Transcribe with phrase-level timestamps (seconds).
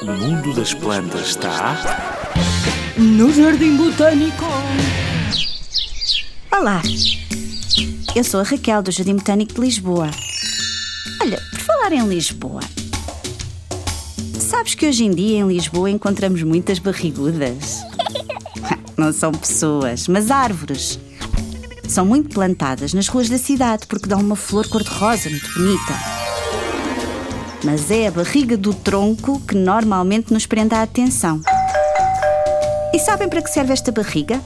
[0.00, 1.76] O mundo das plantas está.
[2.96, 4.44] No Jardim Botânico.
[6.52, 6.80] Olá,
[8.14, 10.08] eu sou a Raquel do Jardim Botânico de Lisboa.
[11.20, 12.60] Olha, por falar em Lisboa,
[14.38, 17.80] sabes que hoje em dia em Lisboa encontramos muitas barrigudas?
[18.96, 21.00] Não são pessoas, mas árvores.
[21.90, 25.92] São muito plantadas nas ruas da cidade porque dão uma flor cor-de-rosa muito bonita.
[27.64, 31.40] Mas é a barriga do tronco que normalmente nos prende a atenção.
[32.94, 34.40] E sabem para que serve esta barriga?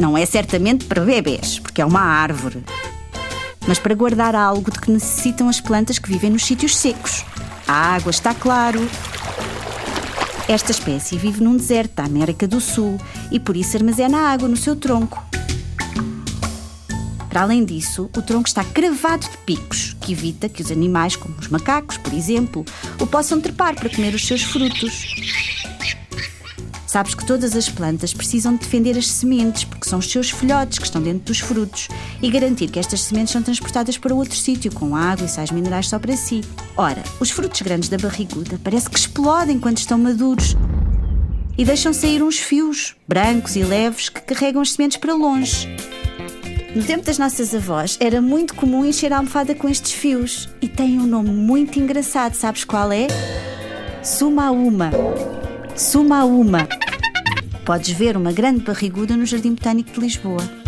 [0.00, 2.64] Não é certamente para bebês, porque é uma árvore.
[3.68, 7.26] Mas para guardar algo de que necessitam as plantas que vivem nos sítios secos.
[7.68, 8.80] A água está claro.
[10.48, 12.98] Esta espécie vive num deserto da América do Sul
[13.30, 15.22] e por isso armazena água no seu tronco.
[17.36, 21.34] Para além disso, o tronco está cravado de picos, que evita que os animais, como
[21.38, 22.64] os macacos, por exemplo,
[22.98, 25.14] o possam trepar para comer os seus frutos.
[26.86, 30.86] Sabes que todas as plantas precisam defender as sementes, porque são os seus filhotes que
[30.86, 31.88] estão dentro dos frutos,
[32.22, 35.90] e garantir que estas sementes são transportadas para outro sítio, com água e sais minerais
[35.90, 36.40] só para si.
[36.74, 40.56] Ora, os frutos grandes da barriguda parece que explodem quando estão maduros
[41.58, 45.68] e deixam sair uns fios, brancos e leves, que carregam as sementes para longe.
[46.76, 50.46] No tempo das nossas avós, era muito comum encher a almofada com estes fios.
[50.60, 53.06] E tem um nome muito engraçado, sabes qual é?
[54.02, 54.90] Sumaúma.
[55.74, 56.68] Sumaúma.
[57.64, 60.65] Podes ver uma grande barriguda no Jardim Botânico de Lisboa.